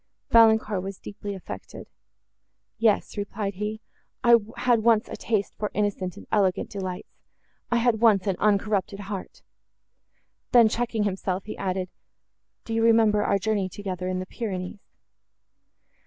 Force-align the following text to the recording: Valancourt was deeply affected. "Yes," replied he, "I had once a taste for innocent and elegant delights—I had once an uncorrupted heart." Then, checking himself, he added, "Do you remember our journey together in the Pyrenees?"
Valancourt 0.31 0.81
was 0.81 0.97
deeply 0.97 1.35
affected. 1.35 1.85
"Yes," 2.79 3.17
replied 3.17 3.53
he, 3.53 3.81
"I 4.23 4.37
had 4.57 4.79
once 4.81 5.07
a 5.07 5.15
taste 5.15 5.53
for 5.59 5.69
innocent 5.75 6.17
and 6.17 6.25
elegant 6.31 6.71
delights—I 6.71 7.75
had 7.77 8.01
once 8.01 8.25
an 8.25 8.35
uncorrupted 8.39 9.01
heart." 9.01 9.43
Then, 10.53 10.69
checking 10.69 11.03
himself, 11.03 11.43
he 11.45 11.55
added, 11.55 11.87
"Do 12.65 12.73
you 12.73 12.81
remember 12.83 13.23
our 13.23 13.37
journey 13.37 13.69
together 13.69 14.07
in 14.07 14.17
the 14.17 14.25
Pyrenees?" 14.25 14.79